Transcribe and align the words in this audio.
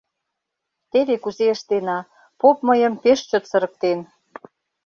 —Теве 0.91 1.15
кузе 1.23 1.47
ыштена: 1.55 1.99
поп 2.39 2.57
мыйым 2.67 2.93
пеш 3.03 3.19
чот 3.29 3.43
сырыктен. 3.49 3.99